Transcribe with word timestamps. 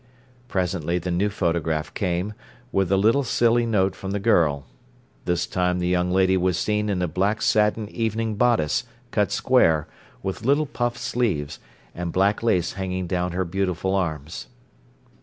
Presently 0.47 0.97
the 0.97 1.11
new 1.11 1.29
photograph 1.29 1.93
came, 1.93 2.33
with 2.71 2.91
a 2.91 2.97
little 2.97 3.23
silly 3.23 3.67
note 3.67 3.95
from 3.95 4.09
the 4.09 4.19
girl. 4.19 4.65
This 5.25 5.45
time 5.45 5.77
the 5.77 5.87
young 5.89 6.09
lady 6.09 6.37
was 6.37 6.57
seen 6.57 6.89
in 6.89 7.03
a 7.03 7.07
black 7.07 7.39
satin 7.43 7.87
evening 7.89 8.33
bodice, 8.33 8.85
cut 9.11 9.31
square, 9.31 9.87
with 10.23 10.43
little 10.43 10.65
puff 10.65 10.97
sleeves, 10.97 11.59
and 11.93 12.11
black 12.11 12.41
lace 12.41 12.73
hanging 12.73 13.05
down 13.05 13.33
her 13.33 13.45
beautiful 13.45 13.93
arms. 13.93 14.47